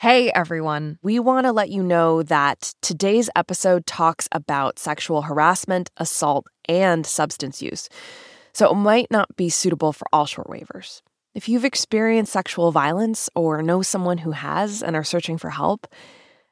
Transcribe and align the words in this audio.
Hey 0.00 0.32
everyone, 0.32 0.98
we 1.02 1.18
want 1.18 1.44
to 1.44 1.52
let 1.52 1.68
you 1.68 1.82
know 1.82 2.22
that 2.22 2.72
today's 2.80 3.28
episode 3.36 3.84
talks 3.84 4.30
about 4.32 4.78
sexual 4.78 5.20
harassment, 5.20 5.90
assault, 5.98 6.46
and 6.66 7.04
substance 7.04 7.60
use. 7.60 7.90
So 8.54 8.70
it 8.70 8.76
might 8.76 9.10
not 9.10 9.36
be 9.36 9.50
suitable 9.50 9.92
for 9.92 10.06
all 10.10 10.24
Shortwavers. 10.24 11.02
If 11.34 11.50
you've 11.50 11.66
experienced 11.66 12.32
sexual 12.32 12.72
violence 12.72 13.28
or 13.34 13.60
know 13.60 13.82
someone 13.82 14.16
who 14.16 14.30
has 14.30 14.82
and 14.82 14.96
are 14.96 15.04
searching 15.04 15.36
for 15.36 15.50
help, 15.50 15.86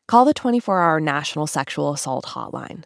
call 0.07 0.27
the 0.27 0.35
24 0.35 0.83
hour 0.83 1.01
National 1.01 1.47
Sexual 1.47 1.95
Assault 1.95 2.27
Hotline. 2.27 2.85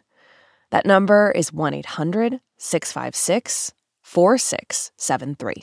That 0.71 0.85
number 0.85 1.33
is 1.35 1.51
1 1.51 1.73
800 1.73 2.39
656 2.57 3.73
4673. 4.01 5.55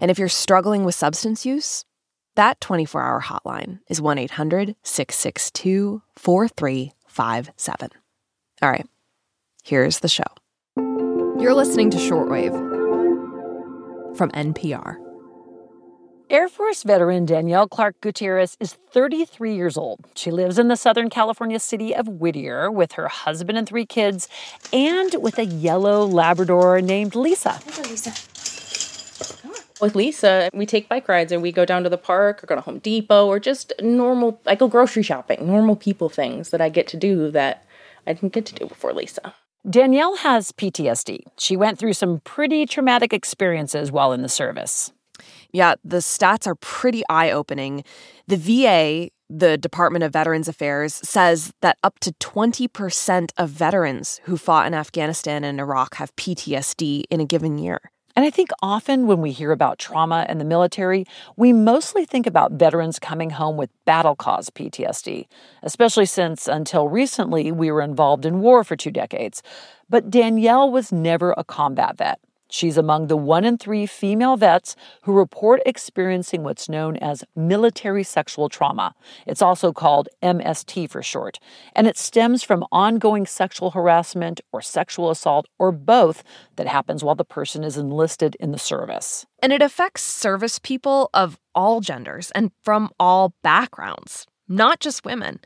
And 0.00 0.10
if 0.10 0.18
you're 0.18 0.28
struggling 0.28 0.86
with 0.86 0.94
substance 0.94 1.44
use, 1.44 1.84
that 2.36 2.60
24 2.60 3.02
hour 3.02 3.20
hotline 3.20 3.80
is 3.88 4.00
1 4.00 4.18
800 4.18 4.76
662 4.82 6.02
4357. 6.14 7.90
All 8.62 8.70
right, 8.70 8.86
here's 9.62 9.98
the 9.98 10.08
show. 10.08 10.24
You're 10.76 11.54
listening 11.54 11.90
to 11.90 11.98
Shortwave 11.98 12.54
from 14.16 14.30
NPR. 14.30 14.96
Air 16.28 16.48
Force 16.48 16.82
veteran 16.82 17.24
Danielle 17.24 17.68
Clark 17.68 18.00
Gutierrez 18.00 18.56
is 18.58 18.72
33 18.72 19.54
years 19.54 19.76
old. 19.76 20.00
She 20.16 20.32
lives 20.32 20.58
in 20.58 20.66
the 20.66 20.76
Southern 20.76 21.08
California 21.08 21.60
city 21.60 21.94
of 21.94 22.08
Whittier 22.08 22.68
with 22.68 22.92
her 22.92 23.06
husband 23.06 23.58
and 23.58 23.68
three 23.68 23.86
kids 23.86 24.28
and 24.72 25.14
with 25.20 25.38
a 25.38 25.44
yellow 25.44 26.04
Labrador 26.04 26.80
named 26.80 27.14
Lisa. 27.14 27.60
Hi, 27.70 27.82
Lisa. 27.82 28.12
With 29.80 29.94
Lisa, 29.94 30.48
we 30.54 30.64
take 30.64 30.88
bike 30.88 31.06
rides 31.08 31.32
and 31.32 31.42
we 31.42 31.52
go 31.52 31.64
down 31.64 31.82
to 31.82 31.90
the 31.90 31.98
park 31.98 32.42
or 32.42 32.46
go 32.46 32.54
to 32.54 32.60
Home 32.62 32.78
Depot 32.78 33.26
or 33.26 33.38
just 33.38 33.72
normal, 33.80 34.40
I 34.46 34.54
go 34.54 34.68
grocery 34.68 35.02
shopping, 35.02 35.46
normal 35.46 35.76
people 35.76 36.08
things 36.08 36.50
that 36.50 36.60
I 36.60 36.70
get 36.70 36.86
to 36.88 36.96
do 36.96 37.30
that 37.32 37.64
I 38.06 38.14
didn't 38.14 38.32
get 38.32 38.46
to 38.46 38.54
do 38.54 38.66
before 38.66 38.92
Lisa. 38.94 39.34
Danielle 39.68 40.16
has 40.16 40.52
PTSD. 40.52 41.24
She 41.38 41.56
went 41.56 41.78
through 41.78 41.92
some 41.92 42.20
pretty 42.20 42.66
traumatic 42.66 43.12
experiences 43.12 43.90
while 43.90 44.12
in 44.12 44.22
the 44.22 44.28
service. 44.28 44.92
Yeah, 45.52 45.74
the 45.84 45.98
stats 45.98 46.46
are 46.46 46.54
pretty 46.54 47.02
eye 47.08 47.30
opening. 47.30 47.82
The 48.28 48.36
VA, 48.36 49.10
the 49.28 49.58
Department 49.58 50.04
of 50.04 50.12
Veterans 50.12 50.48
Affairs, 50.48 50.94
says 50.94 51.52
that 51.62 51.78
up 51.82 51.98
to 52.00 52.12
20% 52.12 53.30
of 53.36 53.50
veterans 53.50 54.20
who 54.24 54.36
fought 54.36 54.66
in 54.66 54.74
Afghanistan 54.74 55.42
and 55.44 55.58
Iraq 55.58 55.96
have 55.96 56.14
PTSD 56.16 57.04
in 57.10 57.20
a 57.20 57.24
given 57.24 57.58
year. 57.58 57.80
And 58.16 58.24
I 58.24 58.30
think 58.30 58.48
often 58.62 59.06
when 59.06 59.20
we 59.20 59.30
hear 59.30 59.52
about 59.52 59.78
trauma 59.78 60.24
in 60.26 60.38
the 60.38 60.44
military, 60.44 61.04
we 61.36 61.52
mostly 61.52 62.06
think 62.06 62.26
about 62.26 62.52
veterans 62.52 62.98
coming 62.98 63.28
home 63.28 63.58
with 63.58 63.68
battle 63.84 64.16
cause 64.16 64.48
PTSD, 64.48 65.26
especially 65.62 66.06
since 66.06 66.48
until 66.48 66.88
recently 66.88 67.52
we 67.52 67.70
were 67.70 67.82
involved 67.82 68.24
in 68.24 68.40
war 68.40 68.64
for 68.64 68.74
two 68.74 68.90
decades. 68.90 69.42
But 69.90 70.08
Danielle 70.08 70.70
was 70.70 70.90
never 70.90 71.34
a 71.36 71.44
combat 71.44 71.98
vet. 71.98 72.18
She's 72.48 72.76
among 72.76 73.06
the 73.06 73.16
one 73.16 73.44
in 73.44 73.58
three 73.58 73.86
female 73.86 74.36
vets 74.36 74.76
who 75.02 75.12
report 75.12 75.60
experiencing 75.66 76.42
what's 76.42 76.68
known 76.68 76.96
as 76.96 77.24
military 77.34 78.04
sexual 78.04 78.48
trauma. 78.48 78.94
It's 79.26 79.42
also 79.42 79.72
called 79.72 80.08
MST 80.22 80.88
for 80.90 81.02
short, 81.02 81.38
and 81.74 81.86
it 81.86 81.96
stems 81.96 82.42
from 82.42 82.64
ongoing 82.70 83.26
sexual 83.26 83.72
harassment 83.72 84.40
or 84.52 84.62
sexual 84.62 85.10
assault 85.10 85.46
or 85.58 85.72
both 85.72 86.22
that 86.56 86.66
happens 86.66 87.02
while 87.02 87.14
the 87.14 87.24
person 87.24 87.64
is 87.64 87.76
enlisted 87.76 88.36
in 88.38 88.52
the 88.52 88.58
service. 88.58 89.26
And 89.40 89.52
it 89.52 89.62
affects 89.62 90.02
service 90.02 90.58
people 90.58 91.10
of 91.12 91.38
all 91.54 91.80
genders 91.80 92.30
and 92.32 92.52
from 92.62 92.90
all 92.98 93.34
backgrounds, 93.42 94.26
not 94.48 94.80
just 94.80 95.04
women. 95.04 95.40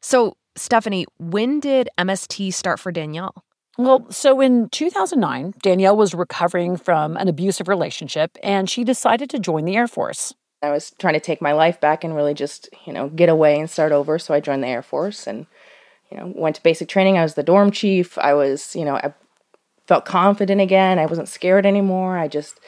So, 0.00 0.36
Stephanie, 0.56 1.06
when 1.18 1.60
did 1.60 1.88
MST 1.98 2.52
start 2.52 2.80
for 2.80 2.90
Danielle? 2.90 3.44
Well, 3.80 4.06
so 4.10 4.42
in 4.42 4.68
2009, 4.68 5.54
Danielle 5.62 5.96
was 5.96 6.12
recovering 6.12 6.76
from 6.76 7.16
an 7.16 7.28
abusive 7.28 7.66
relationship 7.66 8.36
and 8.42 8.68
she 8.68 8.84
decided 8.84 9.30
to 9.30 9.38
join 9.38 9.64
the 9.64 9.74
Air 9.74 9.88
Force. 9.88 10.34
I 10.62 10.68
was 10.68 10.92
trying 10.98 11.14
to 11.14 11.20
take 11.20 11.40
my 11.40 11.52
life 11.52 11.80
back 11.80 12.04
and 12.04 12.14
really 12.14 12.34
just, 12.34 12.68
you 12.86 12.92
know, 12.92 13.08
get 13.08 13.30
away 13.30 13.58
and 13.58 13.70
start 13.70 13.90
over. 13.90 14.18
So 14.18 14.34
I 14.34 14.40
joined 14.40 14.62
the 14.62 14.68
Air 14.68 14.82
Force 14.82 15.26
and, 15.26 15.46
you 16.10 16.18
know, 16.18 16.30
went 16.36 16.56
to 16.56 16.62
basic 16.62 16.90
training. 16.90 17.16
I 17.16 17.22
was 17.22 17.36
the 17.36 17.42
dorm 17.42 17.70
chief. 17.70 18.18
I 18.18 18.34
was, 18.34 18.76
you 18.76 18.84
know, 18.84 18.96
I 18.96 19.14
felt 19.86 20.04
confident 20.04 20.60
again. 20.60 20.98
I 20.98 21.06
wasn't 21.06 21.30
scared 21.30 21.64
anymore. 21.64 22.18
I 22.18 22.28
just, 22.28 22.60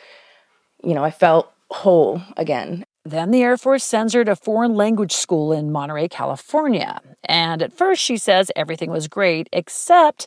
you 0.82 0.94
know, 0.94 1.04
I 1.04 1.10
felt 1.10 1.52
whole 1.70 2.22
again. 2.38 2.84
Then 3.04 3.32
the 3.32 3.42
Air 3.42 3.58
Force 3.58 3.84
sends 3.84 4.14
her 4.14 4.24
to 4.24 4.34
foreign 4.34 4.76
language 4.76 5.12
school 5.12 5.52
in 5.52 5.72
Monterey, 5.72 6.08
California. 6.08 7.02
And 7.24 7.60
at 7.60 7.76
first, 7.76 8.00
she 8.00 8.16
says 8.16 8.50
everything 8.56 8.90
was 8.90 9.08
great, 9.08 9.50
except 9.52 10.26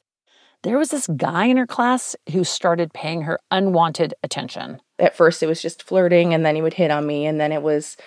there 0.66 0.80
was 0.80 0.90
this 0.90 1.08
guy 1.16 1.46
in 1.46 1.58
her 1.58 1.68
class 1.68 2.16
who 2.32 2.44
started 2.44 2.92
paying 2.92 3.22
her 3.22 3.40
unwanted 3.52 4.16
attention. 4.24 4.82
At 4.98 5.16
first, 5.16 5.44
it 5.44 5.48
was 5.48 5.62
just 5.62 5.84
flirting, 5.84 6.34
and 6.34 6.44
then 6.44 6.56
he 6.56 6.62
would 6.64 6.74
hit 6.74 6.90
on 6.90 7.06
me, 7.06 7.28
and 7.28 7.40
then 7.40 7.52
it 7.52 7.62
was 7.62 7.98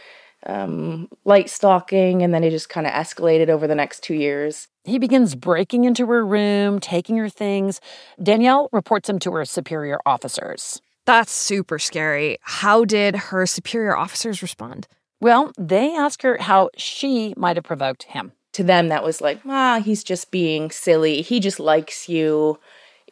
um, 0.44 1.08
light 1.24 1.48
stalking, 1.48 2.22
and 2.22 2.34
then 2.34 2.42
it 2.42 2.50
just 2.50 2.68
kind 2.68 2.86
of 2.86 2.92
escalated 2.92 3.48
over 3.48 3.68
the 3.68 3.76
next 3.76 4.02
two 4.02 4.14
years. 4.14 4.66
He 4.82 4.98
begins 4.98 5.36
breaking 5.36 5.84
into 5.84 6.04
her 6.06 6.26
room, 6.26 6.80
taking 6.80 7.16
her 7.18 7.28
things. 7.28 7.80
Danielle 8.20 8.68
reports 8.72 9.08
him 9.08 9.20
to 9.20 9.32
her 9.34 9.44
superior 9.44 10.00
officers. 10.04 10.82
That's 11.06 11.30
super 11.30 11.78
scary. 11.78 12.38
How 12.42 12.84
did 12.84 13.14
her 13.16 13.46
superior 13.46 13.96
officers 13.96 14.42
respond? 14.42 14.88
Well, 15.20 15.52
they 15.56 15.94
ask 15.94 16.22
her 16.22 16.38
how 16.38 16.70
she 16.76 17.34
might 17.36 17.56
have 17.56 17.64
provoked 17.64 18.02
him 18.04 18.32
to 18.58 18.64
them 18.64 18.88
that 18.88 19.04
was 19.04 19.20
like, 19.20 19.40
ah, 19.46 19.80
he's 19.80 20.02
just 20.02 20.32
being 20.32 20.72
silly. 20.72 21.22
He 21.22 21.38
just 21.38 21.60
likes 21.60 22.08
you. 22.08 22.58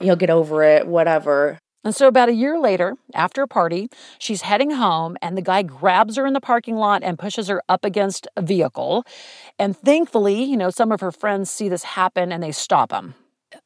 He'll 0.00 0.16
get 0.16 0.28
over 0.28 0.64
it, 0.64 0.88
whatever. 0.88 1.60
And 1.84 1.94
so, 1.94 2.08
about 2.08 2.28
a 2.28 2.34
year 2.34 2.58
later, 2.58 2.96
after 3.14 3.42
a 3.42 3.46
party, 3.46 3.88
she's 4.18 4.42
heading 4.42 4.72
home, 4.72 5.16
and 5.22 5.38
the 5.38 5.42
guy 5.42 5.62
grabs 5.62 6.16
her 6.16 6.26
in 6.26 6.32
the 6.32 6.40
parking 6.40 6.74
lot 6.74 7.04
and 7.04 7.16
pushes 7.16 7.46
her 7.46 7.62
up 7.68 7.84
against 7.84 8.26
a 8.36 8.42
vehicle. 8.42 9.04
And 9.56 9.76
thankfully, 9.76 10.42
you 10.42 10.56
know, 10.56 10.70
some 10.70 10.90
of 10.90 11.00
her 11.00 11.12
friends 11.12 11.48
see 11.48 11.68
this 11.68 11.84
happen 11.84 12.32
and 12.32 12.42
they 12.42 12.50
stop 12.50 12.90
him. 12.90 13.14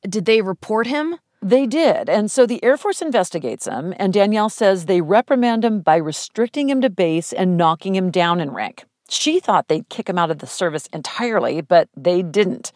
Did 0.07 0.27
they 0.27 0.43
report 0.43 0.87
him? 0.87 1.17
They 1.41 1.67
did. 1.67 2.11
And 2.11 2.31
so 2.31 2.45
the 2.45 2.63
Air 2.63 2.77
Force 2.77 3.01
investigates 3.01 3.67
him, 3.67 3.95
and 3.97 4.13
Danielle 4.13 4.51
says 4.51 4.85
they 4.85 5.01
reprimand 5.01 5.65
him 5.65 5.81
by 5.81 5.97
restricting 5.97 6.69
him 6.69 6.83
to 6.83 6.91
base 6.91 7.33
and 7.33 7.57
knocking 7.57 7.97
him 7.97 8.11
down 8.11 8.39
in 8.39 8.51
rank. 8.51 8.85
She 9.11 9.41
thought 9.41 9.67
they'd 9.67 9.89
kick 9.89 10.09
him 10.09 10.19
out 10.19 10.31
of 10.31 10.39
the 10.39 10.47
service 10.47 10.87
entirely, 10.93 11.61
but 11.63 11.89
they 11.97 12.23
didn't. 12.23 12.71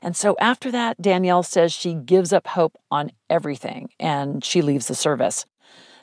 And 0.00 0.16
so 0.16 0.36
after 0.40 0.70
that, 0.70 1.02
Danielle 1.02 1.42
says 1.42 1.72
she 1.72 1.94
gives 1.94 2.32
up 2.32 2.46
hope 2.46 2.78
on 2.92 3.10
everything 3.28 3.90
and 3.98 4.44
she 4.44 4.62
leaves 4.62 4.86
the 4.86 4.94
service. 4.94 5.46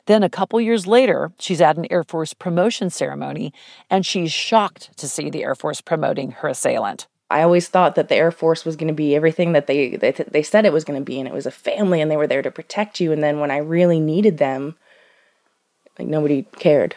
Then 0.04 0.22
a 0.22 0.28
couple 0.28 0.60
years 0.60 0.86
later, 0.86 1.32
she's 1.38 1.62
at 1.62 1.78
an 1.78 1.86
Air 1.90 2.04
Force 2.04 2.34
promotion 2.34 2.90
ceremony 2.90 3.54
and 3.88 4.04
she's 4.04 4.30
shocked 4.30 4.94
to 4.98 5.08
see 5.08 5.30
the 5.30 5.42
Air 5.42 5.54
Force 5.54 5.80
promoting 5.80 6.32
her 6.32 6.48
assailant. 6.48 7.06
I 7.30 7.40
always 7.40 7.68
thought 7.68 7.94
that 7.94 8.08
the 8.08 8.16
Air 8.16 8.30
Force 8.30 8.66
was 8.66 8.76
going 8.76 8.88
to 8.88 8.94
be 8.94 9.16
everything 9.16 9.52
that 9.52 9.66
they, 9.66 9.96
they 9.96 10.12
they 10.12 10.42
said 10.42 10.66
it 10.66 10.72
was 10.72 10.84
going 10.84 10.98
to 10.98 11.04
be, 11.04 11.18
and 11.18 11.28
it 11.28 11.34
was 11.34 11.44
a 11.44 11.50
family, 11.50 12.00
and 12.00 12.10
they 12.10 12.16
were 12.16 12.26
there 12.26 12.40
to 12.40 12.50
protect 12.50 13.00
you. 13.00 13.12
And 13.12 13.22
then 13.22 13.38
when 13.38 13.50
I 13.50 13.58
really 13.58 14.00
needed 14.00 14.38
them, 14.38 14.76
like 15.98 16.08
nobody 16.08 16.44
cared, 16.58 16.96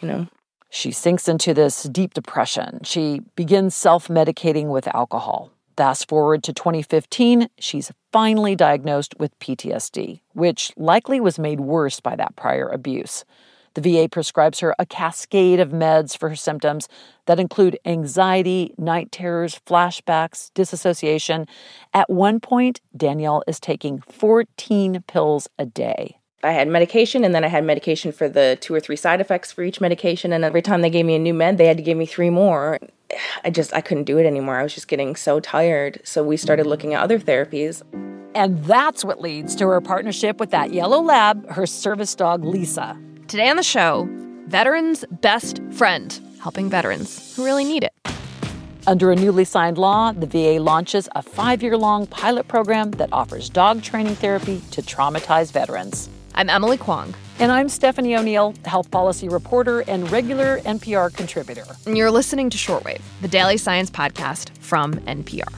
you 0.00 0.06
know. 0.06 0.28
She 0.74 0.90
sinks 0.90 1.28
into 1.28 1.52
this 1.52 1.82
deep 1.82 2.14
depression. 2.14 2.80
She 2.82 3.20
begins 3.36 3.74
self 3.74 4.08
medicating 4.08 4.68
with 4.68 4.88
alcohol. 4.88 5.52
Fast 5.76 6.08
forward 6.08 6.42
to 6.44 6.54
2015, 6.54 7.48
she's 7.58 7.92
finally 8.10 8.56
diagnosed 8.56 9.14
with 9.18 9.38
PTSD, 9.38 10.22
which 10.32 10.72
likely 10.78 11.20
was 11.20 11.38
made 11.38 11.60
worse 11.60 12.00
by 12.00 12.16
that 12.16 12.36
prior 12.36 12.70
abuse. 12.70 13.26
The 13.74 13.82
VA 13.82 14.08
prescribes 14.08 14.60
her 14.60 14.74
a 14.78 14.86
cascade 14.86 15.60
of 15.60 15.72
meds 15.72 16.16
for 16.16 16.30
her 16.30 16.36
symptoms 16.36 16.88
that 17.26 17.38
include 17.38 17.78
anxiety, 17.84 18.74
night 18.78 19.12
terrors, 19.12 19.60
flashbacks, 19.66 20.50
disassociation. 20.54 21.48
At 21.92 22.08
one 22.08 22.40
point, 22.40 22.80
Danielle 22.96 23.42
is 23.46 23.60
taking 23.60 24.00
14 24.00 25.04
pills 25.06 25.48
a 25.58 25.66
day. 25.66 26.16
I 26.44 26.50
had 26.50 26.66
medication 26.66 27.22
and 27.24 27.34
then 27.34 27.44
I 27.44 27.48
had 27.48 27.64
medication 27.64 28.10
for 28.10 28.28
the 28.28 28.58
two 28.60 28.74
or 28.74 28.80
three 28.80 28.96
side 28.96 29.20
effects 29.20 29.52
for 29.52 29.62
each 29.62 29.80
medication. 29.80 30.32
And 30.32 30.44
every 30.44 30.60
time 30.60 30.82
they 30.82 30.90
gave 30.90 31.06
me 31.06 31.14
a 31.14 31.18
new 31.18 31.34
med, 31.34 31.56
they 31.56 31.66
had 31.66 31.76
to 31.76 31.84
give 31.84 31.96
me 31.96 32.04
three 32.04 32.30
more. 32.30 32.80
I 33.44 33.50
just, 33.50 33.72
I 33.72 33.80
couldn't 33.80 34.04
do 34.04 34.18
it 34.18 34.26
anymore. 34.26 34.58
I 34.58 34.64
was 34.64 34.74
just 34.74 34.88
getting 34.88 35.14
so 35.14 35.38
tired. 35.38 36.00
So 36.02 36.24
we 36.24 36.36
started 36.36 36.66
looking 36.66 36.94
at 36.94 37.02
other 37.02 37.20
therapies. 37.20 37.82
And 38.34 38.64
that's 38.64 39.04
what 39.04 39.20
leads 39.20 39.54
to 39.56 39.68
her 39.68 39.80
partnership 39.80 40.40
with 40.40 40.50
that 40.50 40.72
yellow 40.72 41.00
lab, 41.00 41.48
her 41.50 41.66
service 41.66 42.14
dog, 42.14 42.44
Lisa. 42.44 42.98
Today 43.28 43.48
on 43.48 43.56
the 43.56 43.62
show, 43.62 44.08
veterans' 44.46 45.04
best 45.20 45.60
friend, 45.70 46.18
helping 46.40 46.68
veterans 46.68 47.36
who 47.36 47.44
really 47.44 47.64
need 47.64 47.84
it. 47.84 47.92
Under 48.88 49.12
a 49.12 49.16
newly 49.16 49.44
signed 49.44 49.78
law, 49.78 50.10
the 50.10 50.26
VA 50.26 50.60
launches 50.60 51.08
a 51.14 51.22
five 51.22 51.62
year 51.62 51.76
long 51.76 52.08
pilot 52.08 52.48
program 52.48 52.90
that 52.92 53.10
offers 53.12 53.48
dog 53.48 53.82
training 53.82 54.16
therapy 54.16 54.60
to 54.72 54.82
traumatized 54.82 55.52
veterans. 55.52 56.08
I'm 56.34 56.48
Emily 56.48 56.78
Kwong. 56.78 57.14
And 57.38 57.52
I'm 57.52 57.68
Stephanie 57.68 58.16
O'Neill, 58.16 58.54
health 58.64 58.90
policy 58.90 59.28
reporter 59.28 59.80
and 59.80 60.10
regular 60.10 60.60
NPR 60.60 61.14
contributor. 61.14 61.64
And 61.86 61.96
you're 61.96 62.10
listening 62.10 62.48
to 62.50 62.56
Shortwave, 62.56 63.02
the 63.20 63.28
daily 63.28 63.56
science 63.58 63.90
podcast 63.90 64.56
from 64.58 64.94
NPR. 65.00 65.52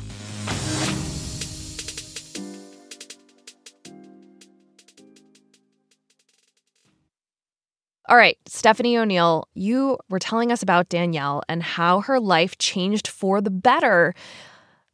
All 8.07 8.17
right, 8.17 8.37
Stephanie 8.47 8.99
O'Neill, 8.99 9.49
you 9.55 9.99
were 10.11 10.19
telling 10.19 10.53
us 10.53 10.63
about 10.63 10.89
Danielle 10.89 11.43
and 11.49 11.63
how 11.63 12.01
her 12.01 12.21
life 12.21 12.59
changed 12.59 13.09
for 13.09 13.41
the 13.41 13.51
better 13.51 14.15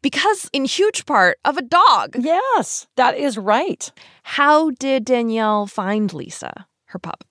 because, 0.03 0.49
in 0.53 0.65
huge 0.65 1.07
part, 1.07 1.39
of 1.45 1.57
a 1.57 1.63
dog. 1.63 2.17
Yes, 2.19 2.87
that 2.97 3.17
is 3.17 3.39
right. 3.39 3.91
How 4.23 4.71
did 4.71 5.05
Danielle 5.05 5.67
find 5.67 6.13
Lisa, 6.13 6.67
her 6.87 6.99
pup? 6.99 7.25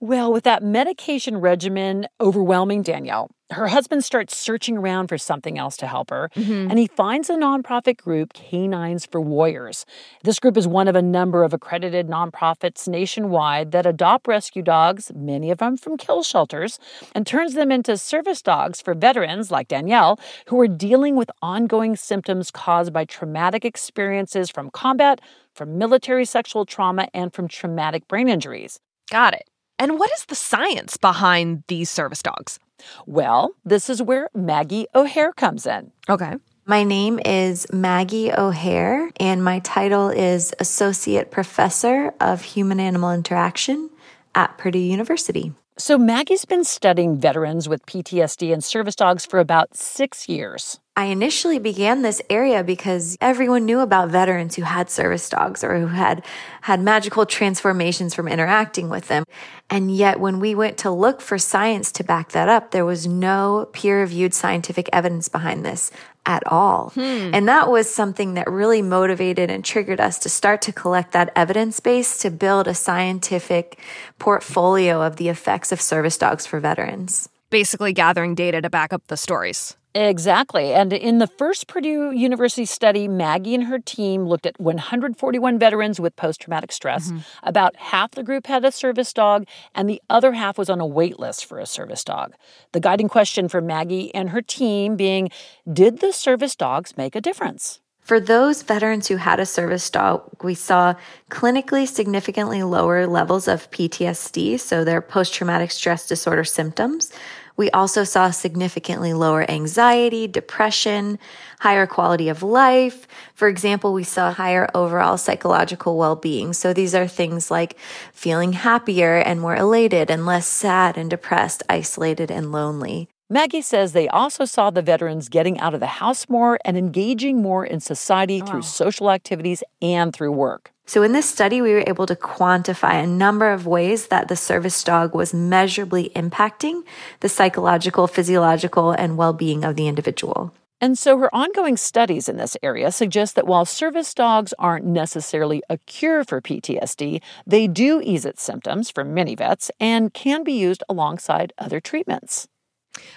Well, 0.00 0.32
with 0.32 0.44
that 0.44 0.62
medication 0.62 1.38
regimen 1.38 2.06
overwhelming 2.20 2.82
Danielle, 2.82 3.30
her 3.52 3.68
husband 3.68 4.04
starts 4.04 4.36
searching 4.36 4.78
around 4.78 5.08
for 5.08 5.18
something 5.18 5.58
else 5.58 5.76
to 5.78 5.86
help 5.86 6.10
her, 6.10 6.30
mm-hmm. 6.34 6.70
and 6.70 6.78
he 6.78 6.86
finds 6.86 7.30
a 7.30 7.34
nonprofit 7.34 7.98
group, 7.98 8.32
K9s 8.32 9.10
For 9.10 9.20
Warriors. 9.20 9.84
This 10.24 10.38
group 10.38 10.56
is 10.56 10.66
one 10.66 10.88
of 10.88 10.96
a 10.96 11.02
number 11.02 11.44
of 11.44 11.52
accredited 11.52 12.08
nonprofits 12.08 12.88
nationwide 12.88 13.72
that 13.72 13.86
adopt 13.86 14.26
rescue 14.26 14.62
dogs, 14.62 15.12
many 15.14 15.50
of 15.50 15.58
them 15.58 15.76
from 15.76 15.96
kill 15.96 16.22
shelters, 16.22 16.78
and 17.14 17.26
turns 17.26 17.54
them 17.54 17.70
into 17.70 17.96
service 17.96 18.42
dogs 18.42 18.80
for 18.80 18.94
veterans 18.94 19.50
like 19.50 19.68
Danielle 19.68 20.18
who 20.46 20.60
are 20.60 20.68
dealing 20.68 21.16
with 21.16 21.30
ongoing 21.42 21.96
symptoms 21.96 22.50
caused 22.50 22.92
by 22.92 23.04
traumatic 23.04 23.64
experiences 23.64 24.50
from 24.50 24.70
combat, 24.70 25.20
from 25.54 25.78
military 25.78 26.24
sexual 26.24 26.64
trauma, 26.64 27.08
and 27.12 27.32
from 27.32 27.48
traumatic 27.48 28.08
brain 28.08 28.28
injuries. 28.28 28.80
Got 29.10 29.34
it. 29.34 29.48
And 29.82 29.98
what 29.98 30.12
is 30.12 30.26
the 30.26 30.36
science 30.36 30.96
behind 30.96 31.64
these 31.66 31.90
service 31.90 32.22
dogs? 32.22 32.60
Well, 33.04 33.56
this 33.64 33.90
is 33.90 34.00
where 34.00 34.28
Maggie 34.32 34.86
O'Haire 34.94 35.32
comes 35.32 35.66
in. 35.66 35.90
Okay. 36.08 36.34
My 36.66 36.84
name 36.84 37.18
is 37.24 37.66
Maggie 37.72 38.32
O'Haire, 38.32 39.10
and 39.18 39.42
my 39.42 39.58
title 39.58 40.08
is 40.08 40.54
Associate 40.60 41.28
Professor 41.28 42.14
of 42.20 42.42
Human 42.42 42.78
Animal 42.78 43.10
Interaction 43.10 43.90
at 44.36 44.56
Purdue 44.56 44.78
University. 44.78 45.52
So, 45.82 45.98
Maggie's 45.98 46.44
been 46.44 46.62
studying 46.62 47.18
veterans 47.18 47.68
with 47.68 47.86
PTSD 47.86 48.52
and 48.52 48.62
service 48.62 48.94
dogs 48.94 49.26
for 49.26 49.40
about 49.40 49.76
six 49.76 50.28
years. 50.28 50.78
I 50.94 51.06
initially 51.06 51.58
began 51.58 52.02
this 52.02 52.22
area 52.30 52.62
because 52.62 53.18
everyone 53.20 53.64
knew 53.64 53.80
about 53.80 54.10
veterans 54.10 54.54
who 54.54 54.62
had 54.62 54.90
service 54.90 55.28
dogs 55.28 55.64
or 55.64 55.80
who 55.80 55.88
had 55.88 56.24
had 56.60 56.80
magical 56.80 57.26
transformations 57.26 58.14
from 58.14 58.28
interacting 58.28 58.90
with 58.90 59.08
them. 59.08 59.24
And 59.70 59.92
yet 59.92 60.20
when 60.20 60.38
we 60.38 60.54
went 60.54 60.78
to 60.78 60.90
look 60.90 61.20
for 61.20 61.36
science 61.36 61.90
to 61.92 62.04
back 62.04 62.30
that 62.30 62.48
up, 62.48 62.70
there 62.70 62.84
was 62.84 63.08
no 63.08 63.68
peer 63.72 64.02
reviewed 64.02 64.34
scientific 64.34 64.88
evidence 64.92 65.28
behind 65.28 65.64
this 65.64 65.90
at 66.24 66.46
all. 66.46 66.90
Hmm. 66.90 67.30
And 67.34 67.48
that 67.48 67.70
was 67.70 67.92
something 67.92 68.34
that 68.34 68.50
really 68.50 68.82
motivated 68.82 69.50
and 69.50 69.64
triggered 69.64 70.00
us 70.00 70.18
to 70.20 70.28
start 70.28 70.62
to 70.62 70.72
collect 70.72 71.12
that 71.12 71.32
evidence 71.34 71.80
base 71.80 72.18
to 72.18 72.30
build 72.30 72.68
a 72.68 72.74
scientific 72.74 73.78
portfolio 74.18 75.02
of 75.02 75.16
the 75.16 75.28
effects 75.28 75.72
of 75.72 75.80
service 75.80 76.16
dogs 76.16 76.46
for 76.46 76.60
veterans. 76.60 77.28
Basically 77.50 77.92
gathering 77.92 78.34
data 78.34 78.60
to 78.62 78.70
back 78.70 78.92
up 78.92 79.02
the 79.08 79.16
stories. 79.16 79.76
Exactly. 79.94 80.72
And 80.72 80.92
in 80.92 81.18
the 81.18 81.26
first 81.26 81.66
Purdue 81.66 82.12
University 82.12 82.64
study, 82.64 83.08
Maggie 83.08 83.54
and 83.54 83.64
her 83.64 83.78
team 83.78 84.24
looked 84.24 84.46
at 84.46 84.58
141 84.58 85.58
veterans 85.58 86.00
with 86.00 86.16
post 86.16 86.40
traumatic 86.40 86.72
stress. 86.72 87.08
Mm-hmm. 87.08 87.18
About 87.42 87.76
half 87.76 88.12
the 88.12 88.22
group 88.22 88.46
had 88.46 88.64
a 88.64 88.72
service 88.72 89.12
dog, 89.12 89.46
and 89.74 89.88
the 89.88 90.00
other 90.08 90.32
half 90.32 90.56
was 90.56 90.70
on 90.70 90.80
a 90.80 90.86
wait 90.86 91.18
list 91.18 91.44
for 91.44 91.58
a 91.58 91.66
service 91.66 92.04
dog. 92.04 92.32
The 92.72 92.80
guiding 92.80 93.08
question 93.08 93.48
for 93.48 93.60
Maggie 93.60 94.14
and 94.14 94.30
her 94.30 94.40
team 94.40 94.96
being 94.96 95.28
Did 95.70 96.00
the 96.00 96.12
service 96.12 96.56
dogs 96.56 96.96
make 96.96 97.14
a 97.14 97.20
difference? 97.20 97.80
For 98.02 98.18
those 98.18 98.62
veterans 98.62 99.06
who 99.06 99.16
had 99.16 99.38
a 99.38 99.46
service 99.46 99.88
dog, 99.88 100.28
we 100.42 100.56
saw 100.56 100.94
clinically 101.30 101.86
significantly 101.86 102.64
lower 102.64 103.06
levels 103.06 103.46
of 103.46 103.70
PTSD, 103.70 104.58
so 104.58 104.82
their 104.82 105.00
post 105.00 105.32
traumatic 105.32 105.70
stress 105.70 106.08
disorder 106.08 106.42
symptoms. 106.42 107.12
We 107.56 107.70
also 107.70 108.04
saw 108.04 108.30
significantly 108.30 109.12
lower 109.12 109.48
anxiety, 109.50 110.26
depression, 110.26 111.18
higher 111.60 111.86
quality 111.86 112.28
of 112.28 112.42
life. 112.42 113.06
For 113.34 113.48
example, 113.48 113.92
we 113.92 114.04
saw 114.04 114.32
higher 114.32 114.68
overall 114.74 115.18
psychological 115.18 115.96
well 115.96 116.16
being. 116.16 116.52
So 116.52 116.72
these 116.72 116.94
are 116.94 117.06
things 117.06 117.50
like 117.50 117.78
feeling 118.12 118.52
happier 118.52 119.16
and 119.16 119.40
more 119.40 119.56
elated 119.56 120.10
and 120.10 120.26
less 120.26 120.46
sad 120.46 120.96
and 120.96 121.10
depressed, 121.10 121.62
isolated 121.68 122.30
and 122.30 122.52
lonely. 122.52 123.08
Maggie 123.30 123.62
says 123.62 123.92
they 123.92 124.08
also 124.08 124.44
saw 124.44 124.70
the 124.70 124.82
veterans 124.82 125.30
getting 125.30 125.58
out 125.58 125.72
of 125.72 125.80
the 125.80 125.86
house 125.86 126.28
more 126.28 126.58
and 126.66 126.76
engaging 126.76 127.40
more 127.40 127.64
in 127.64 127.80
society 127.80 128.40
through 128.40 128.60
social 128.60 129.10
activities 129.10 129.62
and 129.80 130.12
through 130.12 130.32
work. 130.32 130.71
So, 130.84 131.02
in 131.02 131.12
this 131.12 131.28
study, 131.28 131.62
we 131.62 131.72
were 131.72 131.84
able 131.86 132.06
to 132.06 132.16
quantify 132.16 133.02
a 133.02 133.06
number 133.06 133.50
of 133.50 133.66
ways 133.66 134.08
that 134.08 134.28
the 134.28 134.36
service 134.36 134.82
dog 134.82 135.14
was 135.14 135.32
measurably 135.32 136.10
impacting 136.16 136.82
the 137.20 137.28
psychological, 137.28 138.06
physiological, 138.06 138.90
and 138.90 139.16
well 139.16 139.32
being 139.32 139.64
of 139.64 139.76
the 139.76 139.86
individual. 139.86 140.52
And 140.82 140.98
so 140.98 141.16
her 141.18 141.32
ongoing 141.32 141.76
studies 141.76 142.28
in 142.28 142.38
this 142.38 142.56
area 142.60 142.90
suggest 142.90 143.36
that 143.36 143.46
while 143.46 143.64
service 143.64 144.12
dogs 144.12 144.52
aren't 144.58 144.84
necessarily 144.84 145.62
a 145.70 145.78
cure 145.78 146.24
for 146.24 146.40
PTSD, 146.40 147.22
they 147.46 147.68
do 147.68 148.00
ease 148.02 148.26
its 148.26 148.42
symptoms 148.42 148.90
for 148.90 149.04
many 149.04 149.36
vets 149.36 149.70
and 149.78 150.12
can 150.12 150.42
be 150.42 150.54
used 150.54 150.82
alongside 150.88 151.52
other 151.56 151.78
treatments. 151.78 152.48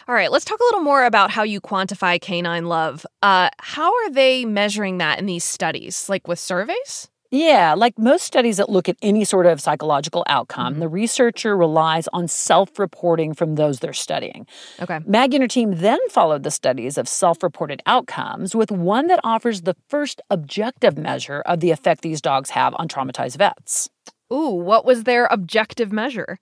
All 0.07 0.13
right, 0.13 0.31
let's 0.31 0.45
talk 0.45 0.59
a 0.59 0.63
little 0.65 0.81
more 0.81 1.05
about 1.05 1.31
how 1.31 1.41
you 1.41 1.59
quantify 1.59 2.21
canine 2.21 2.67
love. 2.67 3.03
Uh, 3.23 3.49
how 3.57 3.91
are 3.91 4.11
they 4.11 4.45
measuring 4.45 4.99
that 4.99 5.17
in 5.17 5.25
these 5.25 5.43
studies, 5.43 6.07
like 6.07 6.27
with 6.27 6.37
surveys? 6.37 7.09
Yeah, 7.31 7.73
like 7.73 7.97
most 7.97 8.23
studies 8.23 8.57
that 8.57 8.69
look 8.69 8.87
at 8.87 8.97
any 9.01 9.23
sort 9.25 9.45
of 9.45 9.59
psychological 9.59 10.23
outcome, 10.27 10.73
mm-hmm. 10.73 10.79
the 10.81 10.87
researcher 10.87 11.57
relies 11.57 12.07
on 12.13 12.27
self 12.27 12.77
reporting 12.79 13.33
from 13.33 13.55
those 13.55 13.79
they're 13.79 13.93
studying. 13.93 14.45
Okay. 14.81 14.99
Maggie 15.05 15.37
and 15.37 15.43
her 15.43 15.47
team 15.47 15.75
then 15.75 15.99
followed 16.09 16.43
the 16.43 16.51
studies 16.51 16.97
of 16.97 17.07
self 17.07 17.43
reported 17.43 17.81
outcomes 17.85 18.55
with 18.55 18.71
one 18.71 19.07
that 19.07 19.19
offers 19.23 19.61
the 19.61 19.75
first 19.89 20.21
objective 20.29 20.97
measure 20.97 21.41
of 21.45 21.59
the 21.59 21.71
effect 21.71 22.01
these 22.01 22.21
dogs 22.21 22.51
have 22.51 22.75
on 22.77 22.87
traumatized 22.87 23.37
vets. 23.37 23.89
Ooh, 24.31 24.49
what 24.49 24.85
was 24.85 25.03
their 25.03 25.25
objective 25.25 25.91
measure? 25.91 26.39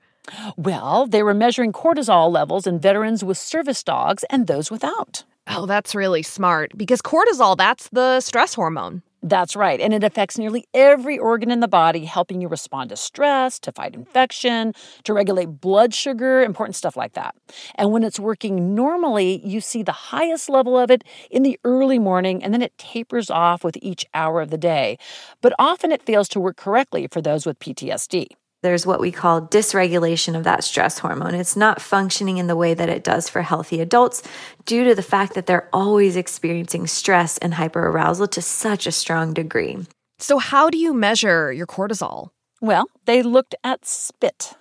Well, 0.55 1.05
they 1.05 1.21
were 1.21 1.33
measuring 1.33 1.73
cortisol 1.73 2.31
levels 2.31 2.65
in 2.65 2.79
veterans 2.79 3.23
with 3.23 3.37
service 3.37 3.83
dogs 3.83 4.23
and 4.29 4.47
those 4.47 4.71
without. 4.71 5.23
Oh, 5.47 5.65
that's 5.65 5.93
really 5.93 6.23
smart 6.23 6.71
because 6.77 7.01
cortisol, 7.01 7.57
that's 7.57 7.89
the 7.89 8.21
stress 8.21 8.53
hormone. 8.53 9.01
That's 9.25 9.55
right. 9.55 9.79
And 9.79 9.93
it 9.93 10.03
affects 10.03 10.37
nearly 10.37 10.65
every 10.73 11.17
organ 11.17 11.49
in 11.49 11.61
the 11.61 11.67
body, 11.69 12.03
helping 12.03 12.41
you 12.41 12.49
respond 12.49 12.89
to 12.89 12.97
stress, 12.97 13.57
to 13.59 13.71
fight 13.71 13.95
infection, 13.95 14.73
to 15.05 15.13
regulate 15.13 15.61
blood 15.61 15.93
sugar, 15.93 16.43
important 16.43 16.75
stuff 16.75 16.97
like 16.97 17.13
that. 17.13 17.33
And 17.75 17.93
when 17.93 18.03
it's 18.03 18.19
working 18.19 18.75
normally, 18.75 19.41
you 19.47 19.61
see 19.61 19.81
the 19.81 19.93
highest 19.93 20.49
level 20.49 20.77
of 20.77 20.91
it 20.91 21.05
in 21.31 21.43
the 21.43 21.57
early 21.63 21.99
morning, 21.99 22.43
and 22.43 22.53
then 22.53 22.61
it 22.61 22.77
tapers 22.77 23.29
off 23.29 23.63
with 23.63 23.77
each 23.81 24.05
hour 24.13 24.41
of 24.41 24.49
the 24.49 24.57
day. 24.57 24.97
But 25.41 25.53
often 25.57 25.93
it 25.93 26.03
fails 26.03 26.27
to 26.29 26.41
work 26.41 26.57
correctly 26.57 27.07
for 27.07 27.21
those 27.21 27.45
with 27.45 27.59
PTSD 27.59 28.27
there's 28.63 28.85
what 28.85 28.99
we 28.99 29.11
call 29.11 29.41
dysregulation 29.41 30.35
of 30.35 30.45
that 30.45 30.63
stress 30.63 30.97
hormone. 30.97 31.35
It's 31.35 31.55
not 31.55 31.81
functioning 31.81 32.37
in 32.37 32.47
the 32.47 32.55
way 32.55 32.73
that 32.73 32.89
it 32.89 33.03
does 33.03 33.29
for 33.29 33.41
healthy 33.41 33.79
adults 33.81 34.23
due 34.65 34.85
to 34.85 34.95
the 34.95 35.03
fact 35.03 35.35
that 35.35 35.45
they're 35.45 35.69
always 35.71 36.15
experiencing 36.15 36.87
stress 36.87 37.37
and 37.37 37.53
hyperarousal 37.53 38.31
to 38.31 38.41
such 38.41 38.87
a 38.87 38.91
strong 38.91 39.33
degree. 39.33 39.77
So, 40.17 40.39
how 40.39 40.69
do 40.69 40.77
you 40.77 40.93
measure 40.93 41.51
your 41.51 41.67
cortisol? 41.67 42.29
Well, 42.61 42.87
they 43.05 43.21
looked 43.21 43.55
at 43.63 43.85
spit. 43.85 44.53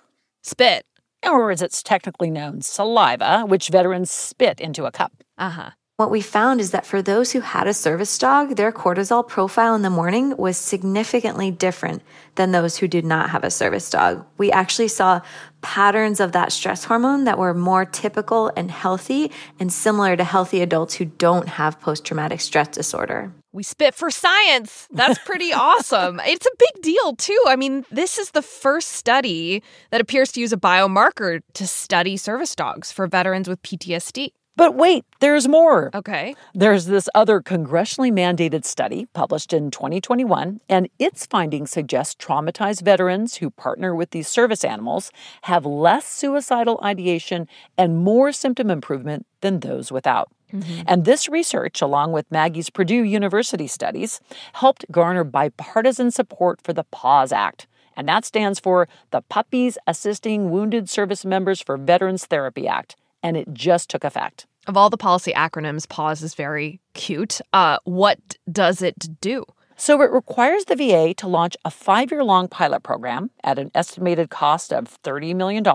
Spit? 0.43 0.85
Or 1.25 1.51
as 1.51 1.61
it's 1.61 1.81
technically 1.81 2.29
known, 2.29 2.61
saliva, 2.61 3.45
which 3.47 3.69
veterans 3.69 4.11
spit 4.11 4.59
into 4.59 4.83
a 4.83 4.91
cup. 4.91 5.13
Uh 5.37 5.49
huh. 5.49 5.69
What 5.97 6.09
we 6.09 6.21
found 6.21 6.59
is 6.59 6.71
that 6.71 6.87
for 6.87 7.03
those 7.03 7.33
who 7.33 7.41
had 7.41 7.67
a 7.67 7.73
service 7.73 8.17
dog, 8.17 8.55
their 8.55 8.71
cortisol 8.71 9.27
profile 9.27 9.75
in 9.75 9.83
the 9.83 9.91
morning 9.91 10.35
was 10.37 10.57
significantly 10.57 11.51
different 11.51 12.01
than 12.33 12.51
those 12.51 12.77
who 12.77 12.87
did 12.87 13.05
not 13.05 13.29
have 13.29 13.43
a 13.43 13.51
service 13.51 13.91
dog. 13.91 14.25
We 14.39 14.51
actually 14.51 14.87
saw 14.87 15.21
patterns 15.61 16.19
of 16.19 16.31
that 16.31 16.51
stress 16.51 16.83
hormone 16.83 17.25
that 17.25 17.37
were 17.37 17.53
more 17.53 17.85
typical 17.85 18.51
and 18.57 18.71
healthy 18.71 19.29
and 19.59 19.71
similar 19.71 20.17
to 20.17 20.23
healthy 20.23 20.61
adults 20.61 20.95
who 20.95 21.05
don't 21.05 21.47
have 21.47 21.79
post 21.79 22.05
traumatic 22.05 22.41
stress 22.41 22.69
disorder. 22.69 23.31
We 23.51 23.61
spit 23.61 23.93
for 23.93 24.09
science. 24.09 24.87
That's 24.91 25.19
pretty 25.19 25.53
awesome. 25.53 26.19
It's 26.25 26.47
a 26.47 26.57
big 26.57 26.81
deal, 26.81 27.15
too. 27.17 27.39
I 27.47 27.55
mean, 27.55 27.85
this 27.91 28.17
is 28.17 28.31
the 28.31 28.41
first 28.41 28.89
study 28.89 29.61
that 29.91 30.01
appears 30.01 30.31
to 30.31 30.39
use 30.39 30.53
a 30.53 30.57
biomarker 30.57 31.41
to 31.53 31.67
study 31.67 32.17
service 32.17 32.55
dogs 32.55 32.91
for 32.91 33.05
veterans 33.05 33.47
with 33.47 33.61
PTSD. 33.61 34.31
But 34.55 34.75
wait, 34.75 35.03
there's 35.19 35.47
more. 35.47 35.89
Okay. 35.95 36.35
There's 36.53 36.85
this 36.85 37.09
other 37.15 37.41
congressionally 37.41 38.11
mandated 38.11 38.65
study 38.65 39.07
published 39.13 39.51
in 39.51 39.71
2021, 39.71 40.61
and 40.69 40.89
its 40.99 41.25
findings 41.25 41.71
suggest 41.71 42.19
traumatized 42.19 42.83
veterans 42.83 43.37
who 43.37 43.49
partner 43.49 43.95
with 43.95 44.11
these 44.11 44.27
service 44.27 44.63
animals 44.63 45.11
have 45.43 45.65
less 45.65 46.05
suicidal 46.05 46.79
ideation 46.83 47.47
and 47.79 48.03
more 48.03 48.31
symptom 48.31 48.69
improvement 48.69 49.25
than 49.41 49.61
those 49.61 49.91
without. 49.91 50.31
Mm-hmm. 50.53 50.83
And 50.85 51.03
this 51.03 51.27
research, 51.27 51.81
along 51.81 52.11
with 52.11 52.31
Maggie's 52.31 52.69
Purdue 52.69 53.03
University 53.03 53.65
studies, 53.65 54.21
helped 54.53 54.85
garner 54.91 55.23
bipartisan 55.23 56.11
support 56.11 56.61
for 56.61 56.73
the 56.73 56.83
PAWS 56.83 57.31
Act. 57.31 57.65
And 57.95 58.07
that 58.07 58.23
stands 58.23 58.59
for 58.59 58.87
the 59.09 59.21
Puppies 59.21 59.79
Assisting 59.87 60.51
Wounded 60.51 60.89
Service 60.89 61.25
Members 61.25 61.59
for 61.59 61.77
Veterans 61.77 62.25
Therapy 62.25 62.67
Act 62.67 62.95
and 63.23 63.35
it 63.37 63.51
just 63.53 63.89
took 63.89 64.03
effect. 64.03 64.45
Of 64.67 64.77
all 64.77 64.89
the 64.89 64.97
policy 64.97 65.33
acronyms, 65.33 65.89
PAWS 65.89 66.21
is 66.21 66.35
very 66.35 66.79
cute. 66.93 67.41
Uh, 67.51 67.77
what 67.83 68.19
does 68.49 68.81
it 68.81 69.19
do? 69.19 69.45
So 69.75 70.01
it 70.01 70.11
requires 70.11 70.65
the 70.65 70.75
VA 70.75 71.13
to 71.15 71.27
launch 71.27 71.57
a 71.65 71.71
five 71.71 72.11
year 72.11 72.23
long 72.23 72.47
pilot 72.47 72.83
program 72.83 73.31
at 73.43 73.59
an 73.59 73.71
estimated 73.73 74.29
cost 74.29 74.71
of 74.71 75.01
$30 75.03 75.35
million 75.35 75.65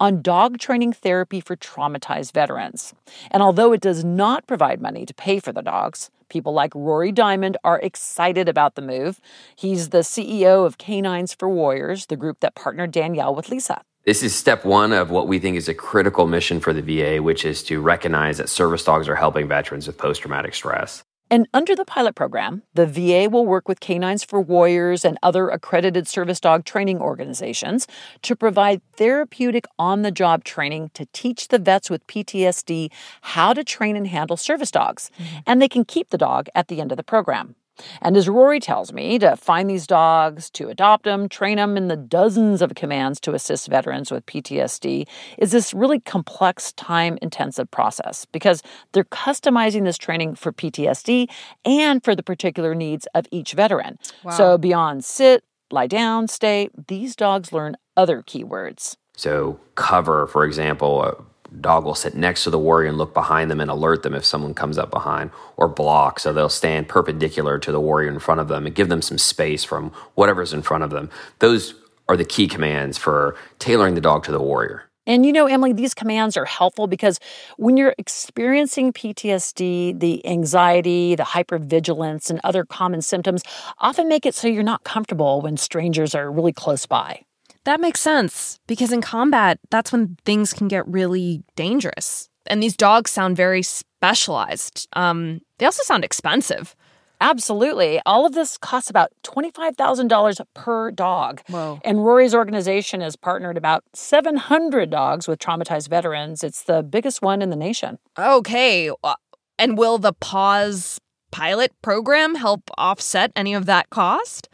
on 0.00 0.22
dog 0.22 0.58
training 0.58 0.92
therapy 0.92 1.40
for 1.40 1.56
traumatized 1.56 2.32
veterans. 2.32 2.94
And 3.30 3.42
although 3.42 3.72
it 3.72 3.80
does 3.80 4.04
not 4.04 4.46
provide 4.46 4.80
money 4.80 5.04
to 5.04 5.12
pay 5.12 5.40
for 5.40 5.52
the 5.52 5.60
dogs, 5.60 6.10
people 6.28 6.52
like 6.52 6.74
Rory 6.74 7.12
Diamond 7.12 7.56
are 7.64 7.80
excited 7.80 8.48
about 8.48 8.74
the 8.74 8.82
move. 8.82 9.20
He's 9.54 9.90
the 9.90 9.98
CEO 9.98 10.64
of 10.64 10.78
K9s 10.78 11.38
For 11.38 11.48
Warriors, 11.48 12.06
the 12.06 12.16
group 12.16 12.40
that 12.40 12.54
partnered 12.54 12.92
Danielle 12.92 13.34
with 13.34 13.50
Lisa. 13.50 13.82
This 14.06 14.22
is 14.22 14.32
step 14.32 14.64
one 14.64 14.92
of 14.92 15.10
what 15.10 15.26
we 15.26 15.40
think 15.40 15.56
is 15.56 15.68
a 15.68 15.74
critical 15.74 16.28
mission 16.28 16.60
for 16.60 16.72
the 16.72 16.80
VA, 16.80 17.20
which 17.20 17.44
is 17.44 17.64
to 17.64 17.80
recognize 17.80 18.38
that 18.38 18.48
service 18.48 18.84
dogs 18.84 19.08
are 19.08 19.16
helping 19.16 19.48
veterans 19.48 19.88
with 19.88 19.98
post 19.98 20.20
traumatic 20.20 20.54
stress. 20.54 21.02
And 21.28 21.48
under 21.52 21.74
the 21.74 21.84
pilot 21.84 22.14
program, 22.14 22.62
the 22.72 22.86
VA 22.86 23.28
will 23.28 23.44
work 23.44 23.66
with 23.66 23.80
K9s 23.80 24.24
For 24.24 24.40
Warriors 24.40 25.04
and 25.04 25.18
other 25.24 25.48
accredited 25.48 26.06
service 26.06 26.38
dog 26.38 26.64
training 26.64 27.00
organizations 27.00 27.88
to 28.22 28.36
provide 28.36 28.80
therapeutic 28.92 29.66
on 29.76 30.02
the 30.02 30.12
job 30.12 30.44
training 30.44 30.92
to 30.94 31.08
teach 31.12 31.48
the 31.48 31.58
vets 31.58 31.90
with 31.90 32.06
PTSD 32.06 32.92
how 33.22 33.52
to 33.54 33.64
train 33.64 33.96
and 33.96 34.06
handle 34.06 34.36
service 34.36 34.70
dogs. 34.70 35.10
Mm-hmm. 35.18 35.38
And 35.48 35.60
they 35.60 35.68
can 35.68 35.84
keep 35.84 36.10
the 36.10 36.18
dog 36.18 36.46
at 36.54 36.68
the 36.68 36.80
end 36.80 36.92
of 36.92 36.96
the 36.96 37.02
program. 37.02 37.56
And 38.00 38.16
as 38.16 38.28
Rory 38.28 38.60
tells 38.60 38.92
me, 38.92 39.18
to 39.18 39.36
find 39.36 39.68
these 39.68 39.86
dogs, 39.86 40.50
to 40.50 40.68
adopt 40.68 41.04
them, 41.04 41.28
train 41.28 41.56
them 41.56 41.76
in 41.76 41.88
the 41.88 41.96
dozens 41.96 42.62
of 42.62 42.74
commands 42.74 43.20
to 43.20 43.34
assist 43.34 43.68
veterans 43.68 44.10
with 44.10 44.26
PTSD 44.26 45.06
is 45.38 45.50
this 45.52 45.74
really 45.74 46.00
complex, 46.00 46.72
time 46.72 47.18
intensive 47.22 47.70
process 47.70 48.26
because 48.26 48.62
they're 48.92 49.04
customizing 49.04 49.84
this 49.84 49.98
training 49.98 50.34
for 50.34 50.52
PTSD 50.52 51.28
and 51.64 52.02
for 52.02 52.14
the 52.14 52.22
particular 52.22 52.74
needs 52.74 53.06
of 53.14 53.26
each 53.30 53.52
veteran. 53.52 53.98
Wow. 54.24 54.32
So 54.32 54.58
beyond 54.58 55.04
sit, 55.04 55.44
lie 55.70 55.86
down, 55.86 56.28
stay, 56.28 56.68
these 56.88 57.16
dogs 57.16 57.52
learn 57.52 57.76
other 57.96 58.22
keywords. 58.22 58.96
So, 59.16 59.58
cover, 59.76 60.26
for 60.26 60.44
example, 60.44 61.00
uh, 61.00 61.22
dog 61.60 61.84
will 61.84 61.94
sit 61.94 62.14
next 62.14 62.44
to 62.44 62.50
the 62.50 62.58
warrior 62.58 62.88
and 62.88 62.98
look 62.98 63.14
behind 63.14 63.50
them 63.50 63.60
and 63.60 63.70
alert 63.70 64.02
them 64.02 64.14
if 64.14 64.24
someone 64.24 64.54
comes 64.54 64.78
up 64.78 64.90
behind 64.90 65.30
or 65.56 65.68
block 65.68 66.18
so 66.20 66.32
they'll 66.32 66.48
stand 66.48 66.88
perpendicular 66.88 67.58
to 67.58 67.72
the 67.72 67.80
warrior 67.80 68.10
in 68.10 68.18
front 68.18 68.40
of 68.40 68.48
them 68.48 68.66
and 68.66 68.74
give 68.74 68.88
them 68.88 69.02
some 69.02 69.18
space 69.18 69.64
from 69.64 69.90
whatever's 70.14 70.52
in 70.52 70.62
front 70.62 70.84
of 70.84 70.90
them. 70.90 71.10
Those 71.38 71.74
are 72.08 72.16
the 72.16 72.24
key 72.24 72.48
commands 72.48 72.98
for 72.98 73.36
tailoring 73.58 73.94
the 73.94 74.00
dog 74.00 74.24
to 74.24 74.32
the 74.32 74.40
warrior. 74.40 74.84
And 75.08 75.24
you 75.24 75.32
know, 75.32 75.46
Emily, 75.46 75.72
these 75.72 75.94
commands 75.94 76.36
are 76.36 76.44
helpful 76.44 76.88
because 76.88 77.20
when 77.56 77.76
you're 77.76 77.94
experiencing 77.96 78.92
PTSD, 78.92 80.00
the 80.00 80.26
anxiety, 80.26 81.14
the 81.14 81.22
hypervigilance, 81.22 82.28
and 82.28 82.40
other 82.42 82.64
common 82.64 83.02
symptoms 83.02 83.42
often 83.78 84.08
make 84.08 84.26
it 84.26 84.34
so 84.34 84.48
you're 84.48 84.64
not 84.64 84.82
comfortable 84.82 85.40
when 85.40 85.56
strangers 85.56 86.14
are 86.14 86.30
really 86.30 86.52
close 86.52 86.86
by. 86.86 87.22
That 87.66 87.80
makes 87.80 88.00
sense 88.00 88.60
because 88.68 88.92
in 88.92 89.02
combat, 89.02 89.58
that's 89.70 89.90
when 89.90 90.16
things 90.24 90.52
can 90.52 90.68
get 90.68 90.86
really 90.86 91.42
dangerous. 91.56 92.28
And 92.46 92.62
these 92.62 92.76
dogs 92.76 93.10
sound 93.10 93.36
very 93.36 93.62
specialized. 93.62 94.86
Um, 94.92 95.40
they 95.58 95.66
also 95.66 95.82
sound 95.82 96.04
expensive. 96.04 96.76
Absolutely. 97.20 98.00
All 98.06 98.24
of 98.24 98.34
this 98.34 98.56
costs 98.56 98.88
about 98.88 99.10
$25,000 99.24 100.40
per 100.54 100.92
dog. 100.92 101.42
Whoa. 101.48 101.80
And 101.84 102.04
Rory's 102.04 102.36
organization 102.36 103.00
has 103.00 103.16
partnered 103.16 103.56
about 103.56 103.82
700 103.94 104.88
dogs 104.88 105.26
with 105.26 105.40
traumatized 105.40 105.88
veterans. 105.88 106.44
It's 106.44 106.62
the 106.62 106.84
biggest 106.84 107.20
one 107.20 107.42
in 107.42 107.50
the 107.50 107.56
nation. 107.56 107.98
Okay. 108.16 108.90
Uh, 109.02 109.14
and 109.58 109.76
will 109.76 109.98
the 109.98 110.12
PAWS 110.12 111.00
pilot 111.32 111.72
program 111.82 112.36
help 112.36 112.70
offset 112.78 113.32
any 113.34 113.54
of 113.54 113.66
that 113.66 113.90
cost? 113.90 114.48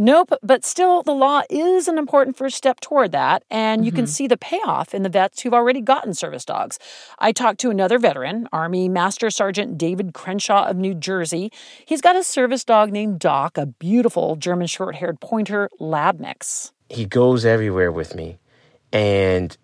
Nope, 0.00 0.32
but 0.44 0.64
still, 0.64 1.02
the 1.02 1.10
law 1.10 1.42
is 1.50 1.88
an 1.88 1.98
important 1.98 2.36
first 2.36 2.56
step 2.56 2.78
toward 2.78 3.10
that. 3.10 3.42
And 3.50 3.84
you 3.84 3.90
mm-hmm. 3.90 3.96
can 3.96 4.06
see 4.06 4.28
the 4.28 4.36
payoff 4.36 4.94
in 4.94 5.02
the 5.02 5.08
vets 5.08 5.42
who've 5.42 5.52
already 5.52 5.80
gotten 5.80 6.14
service 6.14 6.44
dogs. 6.44 6.78
I 7.18 7.32
talked 7.32 7.58
to 7.62 7.70
another 7.70 7.98
veteran, 7.98 8.48
Army 8.52 8.88
Master 8.88 9.28
Sergeant 9.28 9.76
David 9.76 10.14
Crenshaw 10.14 10.66
of 10.66 10.76
New 10.76 10.94
Jersey. 10.94 11.50
He's 11.84 12.00
got 12.00 12.14
a 12.14 12.22
service 12.22 12.62
dog 12.62 12.92
named 12.92 13.18
Doc, 13.18 13.58
a 13.58 13.66
beautiful 13.66 14.36
German 14.36 14.68
short 14.68 14.94
haired 14.94 15.18
pointer 15.18 15.68
lab 15.80 16.20
mix. 16.20 16.70
He 16.88 17.04
goes 17.04 17.44
everywhere 17.44 17.90
with 17.90 18.14
me. 18.14 18.38
And, 18.92 19.58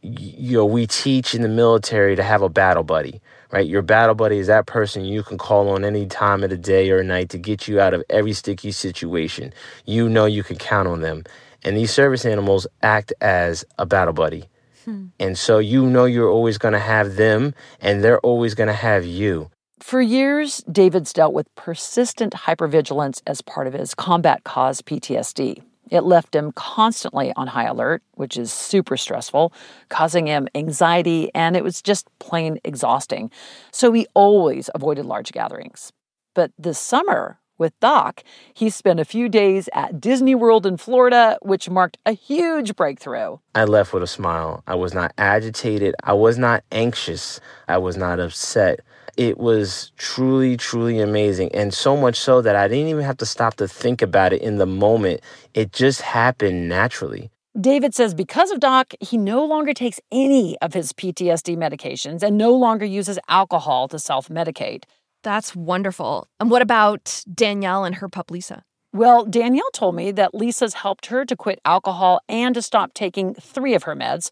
you 0.00 0.56
know, 0.56 0.64
we 0.64 0.86
teach 0.86 1.34
in 1.34 1.42
the 1.42 1.48
military 1.48 2.16
to 2.16 2.22
have 2.22 2.40
a 2.40 2.48
battle 2.48 2.84
buddy 2.84 3.20
right? 3.52 3.66
Your 3.66 3.82
battle 3.82 4.14
buddy 4.14 4.38
is 4.38 4.46
that 4.46 4.66
person 4.66 5.04
you 5.04 5.22
can 5.22 5.38
call 5.38 5.68
on 5.68 5.84
any 5.84 6.06
time 6.06 6.42
of 6.42 6.50
the 6.50 6.56
day 6.56 6.90
or 6.90 7.02
night 7.04 7.28
to 7.30 7.38
get 7.38 7.68
you 7.68 7.78
out 7.80 7.94
of 7.94 8.02
every 8.10 8.32
sticky 8.32 8.72
situation. 8.72 9.52
You 9.84 10.08
know 10.08 10.24
you 10.24 10.42
can 10.42 10.56
count 10.56 10.88
on 10.88 11.02
them. 11.02 11.24
And 11.62 11.76
these 11.76 11.92
service 11.92 12.24
animals 12.24 12.66
act 12.82 13.12
as 13.20 13.64
a 13.78 13.86
battle 13.86 14.14
buddy. 14.14 14.48
Hmm. 14.84 15.06
And 15.20 15.38
so 15.38 15.58
you 15.58 15.86
know 15.86 16.06
you're 16.06 16.30
always 16.30 16.58
going 16.58 16.72
to 16.72 16.80
have 16.80 17.16
them 17.16 17.54
and 17.80 18.02
they're 18.02 18.20
always 18.20 18.54
going 18.54 18.66
to 18.68 18.72
have 18.74 19.04
you. 19.04 19.50
For 19.78 20.00
years, 20.00 20.58
David's 20.70 21.12
dealt 21.12 21.34
with 21.34 21.52
persistent 21.54 22.34
hypervigilance 22.34 23.20
as 23.26 23.42
part 23.42 23.66
of 23.66 23.74
his 23.74 23.94
combat 23.94 24.44
cause 24.44 24.80
PTSD. 24.80 25.62
It 25.92 26.04
left 26.04 26.34
him 26.34 26.52
constantly 26.52 27.34
on 27.36 27.48
high 27.48 27.66
alert, 27.66 28.02
which 28.14 28.38
is 28.38 28.50
super 28.50 28.96
stressful, 28.96 29.52
causing 29.90 30.26
him 30.26 30.48
anxiety, 30.54 31.30
and 31.34 31.54
it 31.54 31.62
was 31.62 31.82
just 31.82 32.08
plain 32.18 32.58
exhausting. 32.64 33.30
So 33.72 33.92
he 33.92 34.06
always 34.14 34.70
avoided 34.74 35.04
large 35.04 35.32
gatherings. 35.32 35.92
But 36.34 36.50
this 36.58 36.78
summer, 36.78 37.40
with 37.58 37.78
Doc, 37.80 38.22
he 38.54 38.70
spent 38.70 39.00
a 39.00 39.04
few 39.04 39.28
days 39.28 39.68
at 39.74 40.00
Disney 40.00 40.34
World 40.34 40.64
in 40.64 40.78
Florida, 40.78 41.36
which 41.42 41.68
marked 41.68 41.98
a 42.06 42.12
huge 42.12 42.74
breakthrough. 42.74 43.36
I 43.54 43.64
left 43.64 43.92
with 43.92 44.02
a 44.02 44.06
smile. 44.06 44.62
I 44.66 44.76
was 44.76 44.94
not 44.94 45.12
agitated. 45.18 45.94
I 46.02 46.14
was 46.14 46.38
not 46.38 46.64
anxious. 46.72 47.38
I 47.68 47.76
was 47.76 47.98
not 47.98 48.18
upset. 48.18 48.80
It 49.16 49.38
was 49.38 49.92
truly, 49.96 50.56
truly 50.56 51.00
amazing. 51.00 51.54
And 51.54 51.74
so 51.74 51.96
much 51.96 52.16
so 52.16 52.40
that 52.40 52.56
I 52.56 52.68
didn't 52.68 52.88
even 52.88 53.04
have 53.04 53.18
to 53.18 53.26
stop 53.26 53.54
to 53.56 53.68
think 53.68 54.00
about 54.00 54.32
it 54.32 54.40
in 54.42 54.56
the 54.56 54.66
moment. 54.66 55.20
It 55.54 55.72
just 55.72 56.00
happened 56.00 56.68
naturally. 56.68 57.30
David 57.60 57.94
says 57.94 58.14
because 58.14 58.50
of 58.50 58.60
Doc, 58.60 58.94
he 59.00 59.18
no 59.18 59.44
longer 59.44 59.74
takes 59.74 60.00
any 60.10 60.56
of 60.62 60.72
his 60.72 60.92
PTSD 60.94 61.56
medications 61.56 62.22
and 62.22 62.38
no 62.38 62.54
longer 62.54 62.86
uses 62.86 63.18
alcohol 63.28 63.88
to 63.88 63.98
self 63.98 64.28
medicate. 64.28 64.84
That's 65.22 65.54
wonderful. 65.54 66.28
And 66.40 66.50
what 66.50 66.62
about 66.62 67.22
Danielle 67.32 67.84
and 67.84 67.96
her 67.96 68.08
pup 68.08 68.30
Lisa? 68.30 68.64
Well, 68.94 69.24
Danielle 69.24 69.70
told 69.72 69.94
me 69.94 70.12
that 70.12 70.34
Lisa's 70.34 70.74
helped 70.74 71.06
her 71.06 71.24
to 71.24 71.36
quit 71.36 71.60
alcohol 71.64 72.20
and 72.28 72.54
to 72.54 72.60
stop 72.60 72.92
taking 72.92 73.34
three 73.34 73.74
of 73.74 73.84
her 73.84 73.96
meds 73.96 74.30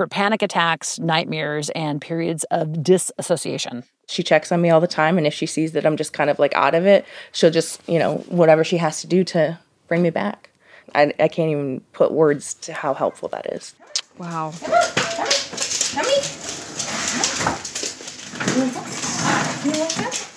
for 0.00 0.06
panic 0.06 0.40
attacks, 0.40 0.98
nightmares, 0.98 1.68
and 1.74 2.00
periods 2.00 2.44
of 2.44 2.82
disassociation. 2.82 3.84
She 4.08 4.22
checks 4.22 4.50
on 4.50 4.62
me 4.62 4.70
all 4.70 4.80
the 4.80 4.86
time 4.86 5.18
and 5.18 5.26
if 5.26 5.34
she 5.34 5.44
sees 5.44 5.72
that 5.72 5.84
i'm 5.84 5.98
just 5.98 6.14
kind 6.14 6.30
of 6.30 6.38
like 6.38 6.54
out 6.54 6.74
of 6.74 6.86
it 6.86 7.04
she'll 7.32 7.50
just 7.50 7.86
you 7.86 7.98
know 7.98 8.16
whatever 8.28 8.64
she 8.64 8.78
has 8.78 9.02
to 9.02 9.06
do 9.06 9.24
to 9.24 9.58
bring 9.88 10.00
me 10.00 10.08
back. 10.08 10.48
I, 10.94 11.12
I 11.18 11.28
can't 11.28 11.50
even 11.50 11.82
put 11.92 12.12
words 12.12 12.54
to 12.54 12.72
how 12.72 12.94
helpful 12.94 13.28
that 13.28 13.52
is. 13.52 13.74
Wow. 14.16 14.54
Come 14.58 14.72
on, 14.72 14.80
come 14.94 15.26
on, 19.76 20.00
come 20.00 20.04
on. 20.06 20.29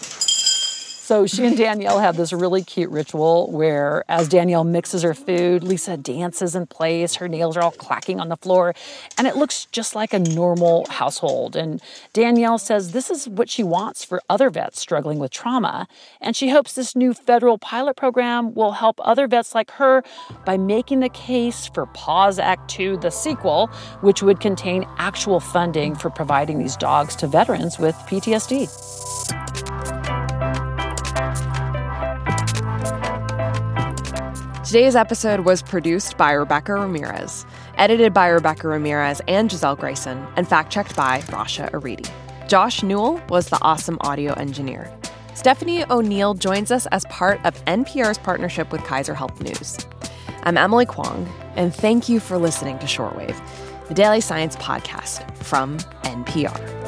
So 1.03 1.27
she 1.27 1.45
and 1.45 1.57
Danielle 1.57 1.99
have 1.99 2.15
this 2.15 2.31
really 2.31 2.63
cute 2.63 2.89
ritual 2.89 3.51
where, 3.51 4.05
as 4.07 4.29
Danielle 4.29 4.63
mixes 4.63 5.01
her 5.01 5.13
food, 5.13 5.61
Lisa 5.61 5.97
dances 5.97 6.55
in 6.55 6.65
place. 6.65 7.15
Her 7.15 7.27
nails 7.27 7.57
are 7.57 7.61
all 7.61 7.71
clacking 7.71 8.21
on 8.21 8.29
the 8.29 8.37
floor, 8.37 8.73
and 9.17 9.27
it 9.27 9.35
looks 9.35 9.65
just 9.65 9.95
like 9.95 10.13
a 10.13 10.19
normal 10.19 10.85
household. 10.89 11.57
And 11.57 11.81
Danielle 12.13 12.57
says 12.57 12.93
this 12.93 13.09
is 13.09 13.27
what 13.27 13.49
she 13.49 13.63
wants 13.63 14.05
for 14.05 14.21
other 14.29 14.49
vets 14.49 14.79
struggling 14.79 15.19
with 15.19 15.31
trauma. 15.31 15.89
And 16.21 16.37
she 16.37 16.51
hopes 16.51 16.71
this 16.71 16.95
new 16.95 17.13
federal 17.13 17.57
pilot 17.57 17.97
program 17.97 18.53
will 18.53 18.71
help 18.71 19.01
other 19.03 19.27
vets 19.27 19.53
like 19.53 19.71
her 19.71 20.05
by 20.45 20.55
making 20.55 21.01
the 21.01 21.09
case 21.09 21.67
for 21.67 21.85
Paws 21.87 22.39
Act 22.39 22.69
2, 22.69 22.95
the 22.95 23.11
sequel, 23.11 23.67
which 23.99 24.23
would 24.23 24.39
contain 24.39 24.87
actual 24.99 25.41
funding 25.41 25.95
for 25.95 26.09
providing 26.09 26.59
these 26.59 26.77
dogs 26.77 27.13
to 27.17 27.27
veterans 27.27 27.77
with 27.77 27.93
PTSD. 28.07 29.42
Today's 34.73 34.95
episode 34.95 35.41
was 35.41 35.61
produced 35.61 36.17
by 36.17 36.31
Rebecca 36.31 36.73
Ramirez, 36.73 37.45
edited 37.77 38.11
by 38.11 38.27
Rebecca 38.27 38.67
Ramirez 38.67 39.21
and 39.27 39.47
Gisele 39.47 39.75
Grayson, 39.75 40.25
and 40.35 40.47
fact 40.47 40.73
checked 40.73 40.95
by 40.95 41.19
Rasha 41.27 41.69
Aridi. 41.69 42.09
Josh 42.49 42.81
Newell 42.81 43.21
was 43.29 43.49
the 43.49 43.59
awesome 43.61 43.99
audio 44.01 44.33
engineer. 44.33 44.91
Stephanie 45.35 45.85
O'Neill 45.91 46.33
joins 46.33 46.71
us 46.71 46.87
as 46.87 47.05
part 47.05 47.39
of 47.45 47.63
NPR's 47.65 48.17
partnership 48.17 48.71
with 48.71 48.83
Kaiser 48.83 49.13
Health 49.13 49.39
News. 49.43 49.77
I'm 50.41 50.57
Emily 50.57 50.87
Kwong, 50.87 51.31
and 51.55 51.71
thank 51.71 52.09
you 52.09 52.19
for 52.19 52.39
listening 52.39 52.79
to 52.79 52.87
Shortwave, 52.87 53.39
the 53.89 53.93
daily 53.93 54.21
science 54.21 54.55
podcast 54.55 55.35
from 55.35 55.77
NPR. 56.01 56.82